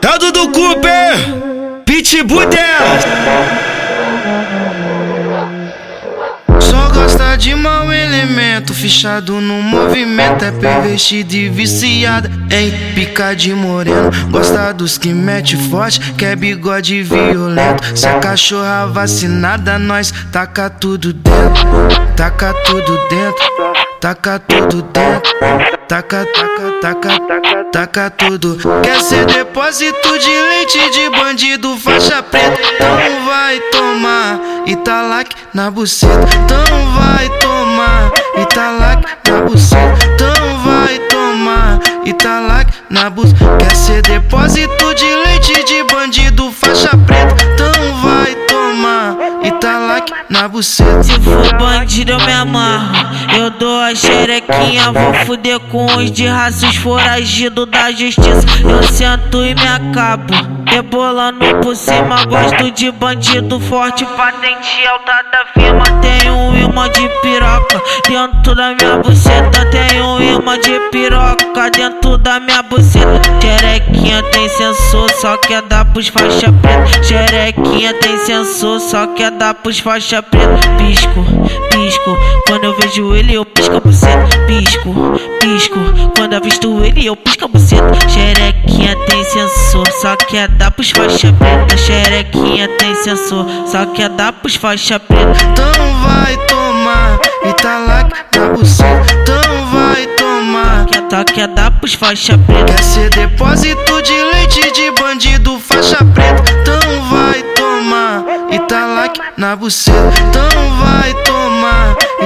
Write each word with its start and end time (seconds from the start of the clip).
Dado 0.00 0.32
do 0.32 0.50
Cooper, 0.50 1.14
Pitbull. 1.84 2.42
Só 6.60 6.88
gosta 6.92 7.36
de 7.36 7.54
mau 7.54 7.87
elemento, 8.58 8.74
fichado 8.74 9.40
no 9.40 9.62
movimento. 9.62 10.44
É 10.44 10.50
pervertido 10.50 11.34
e 11.34 11.48
viciada 11.48 12.30
em 12.50 12.94
pica 12.94 13.34
de 13.34 13.54
moreno. 13.54 14.10
Gosta 14.30 14.72
dos 14.72 14.98
que 14.98 15.12
mete 15.12 15.56
forte, 15.68 16.00
quer 16.14 16.36
bigode 16.36 17.02
violento. 17.02 17.96
Se 17.96 18.06
a 18.06 18.18
cachorra 18.18 18.86
vacinada, 18.86 19.78
nós 19.78 20.12
taca 20.32 20.68
tudo 20.68 21.12
dentro, 21.12 21.66
taca 22.16 22.52
tudo 22.64 22.98
dentro. 23.08 23.88
Taca 24.00 24.38
tudo 24.38 24.80
dentro, 24.80 25.32
taca, 25.88 26.24
taca, 26.24 26.72
taca, 26.80 27.08
taca, 27.08 27.64
taca 27.72 28.10
tudo. 28.10 28.56
Quer 28.80 29.00
ser 29.00 29.26
depósito 29.26 30.18
de 30.20 30.30
leite 30.30 30.90
de 30.92 31.10
bandido, 31.10 31.76
faixa 31.78 32.22
preta? 32.22 32.60
Então 32.62 33.26
vai 33.26 33.58
tomar 33.72 34.38
Italac 34.66 35.34
na 35.52 35.68
buceta. 35.68 36.28
Então 36.44 36.92
vai 36.92 37.28
tomar 37.40 37.57
Italac 38.40 39.04
na 39.26 39.40
buceta. 39.42 40.06
Então 40.14 40.58
vai 40.64 40.98
tomar 41.08 41.80
Italac 42.04 42.72
na 42.90 43.10
buceta. 43.10 43.56
Quer 43.58 43.76
ser 43.76 44.02
depósito 44.02 44.94
de 44.94 45.04
leite 45.04 45.64
de 45.64 45.82
bandido, 45.92 46.52
faixa 46.52 46.96
preta? 47.06 47.36
Então 47.44 47.72
vai 48.02 48.34
tomar 48.46 49.16
Italac 49.42 50.12
na 50.28 50.48
buceta. 50.48 51.02
Se 51.02 51.20
for 51.20 51.54
bandido, 51.98 52.12
eu 52.12 52.18
me 52.18 52.32
amarro. 52.32 53.08
Eu 53.36 53.50
dou 53.50 53.80
a 53.80 53.94
xerequinha, 53.94 54.92
vou 54.92 55.14
fuder 55.26 55.58
com 55.60 55.86
os 55.96 56.10
de 56.10 56.26
raças 56.26 56.76
foragido 56.76 57.66
da 57.66 57.90
justiça. 57.90 58.46
Eu 58.62 58.82
sento 58.84 59.44
e 59.44 59.54
me 59.54 59.66
acabo. 59.66 60.58
Rebolando 60.66 61.44
por 61.62 61.74
cima, 61.74 62.24
gosto 62.26 62.70
de 62.70 62.90
bandido 62.90 63.58
forte, 63.58 64.04
patente 64.04 64.86
alta 64.86 65.24
da 65.32 65.46
firma. 65.54 65.84
Tenho 66.00 66.34
um 66.34 66.56
imã 66.56 66.88
de 66.90 67.08
piroca 67.22 67.82
dentro 68.06 68.54
da 68.54 68.74
minha 68.74 68.98
buceta. 68.98 69.64
Tenho 69.70 70.04
um 70.04 70.20
imã 70.20 70.58
de 70.58 70.78
piroca 70.90 71.70
dentro 71.70 72.18
da 72.18 72.38
minha 72.38 72.62
buceta. 72.62 73.22
Xerequinha 73.40 74.22
tem 74.24 74.48
sensor, 74.48 75.10
só 75.12 75.36
quer 75.38 75.62
dar 75.62 75.86
pros 75.86 76.08
faixa 76.08 76.52
preta. 76.52 77.02
Xerequinha 77.02 77.94
tem 77.94 78.18
sensor, 78.18 78.78
só 78.80 79.06
quer 79.08 79.30
dar 79.30 79.54
pros 79.54 79.78
faixa 79.78 80.22
preta. 80.22 80.68
Pisco, 80.76 81.24
pisco, 81.70 81.97
quando 82.46 82.64
eu 82.64 82.76
vejo 82.76 83.14
ele 83.14 83.34
eu 83.34 83.44
pisco 83.44 83.76
a 83.76 83.80
buceta. 83.80 84.28
Pisco, 84.46 84.94
pisco, 85.40 85.78
quando 86.16 86.32
eu 86.34 86.40
visto 86.40 86.84
ele 86.84 87.06
eu 87.06 87.16
pisco 87.16 87.44
a 87.44 87.48
buceta. 87.48 88.08
Xerequinha 88.08 88.96
tem 89.06 89.24
sensor, 89.24 89.86
só 90.00 90.16
quer 90.16 90.48
dar 90.48 90.70
pros 90.70 90.90
faixa 90.90 91.32
preta. 91.32 91.76
Xerequinha 91.76 92.68
tem 92.78 92.94
sensor, 92.96 93.46
só 93.66 93.86
quer 93.86 94.08
dar 94.10 94.32
pros 94.32 94.56
faixa 94.56 94.98
preta. 95.00 95.32
Então 95.50 96.00
vai 96.02 96.36
tomar 96.46 97.18
Italac 97.44 98.12
na 98.36 98.48
buceta. 98.50 99.14
Então 99.22 99.66
vai 99.72 100.06
tomar. 100.16 100.86
Só 101.10 101.24
quer 101.24 101.48
dar 101.48 101.70
pros 101.70 101.94
faixa 101.94 102.36
preta. 102.38 102.64
Quer 102.66 102.82
ser 102.82 103.10
depósito 103.10 104.02
de 104.02 104.12
leite 104.12 104.72
de 104.72 104.90
bandido, 105.00 105.58
faixa 105.58 106.04
preta. 106.04 106.42
Então 106.60 107.02
vai 107.10 107.42
tomar 107.54 108.24
Italac 108.50 109.18
na 109.36 109.56
buceta. 109.56 110.14
Então 110.28 110.76
vai 110.76 111.14
tomar 111.24 111.47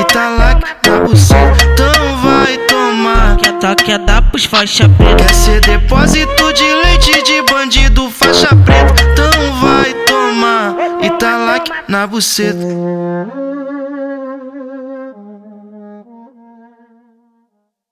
Italac 0.00 0.62
na 0.86 1.00
buceta. 1.00 1.64
Então 1.72 2.16
vai 2.22 2.56
tomar. 2.68 3.36
Só 3.60 3.74
quer 3.76 3.98
dar 4.00 4.22
pros 4.22 4.44
faixa 4.44 4.88
preta. 4.88 5.16
Quer 5.16 5.34
ser 5.34 5.60
depósito 5.60 6.52
de 6.52 6.64
leite 6.64 7.22
de 7.22 7.42
bandido, 7.42 8.10
faixa 8.10 8.48
preta. 8.56 9.02
Então 9.12 9.52
vai 9.60 9.94
tomar 10.04 10.74
Italac 11.00 11.70
na 11.88 12.06
buceta. 12.06 13.51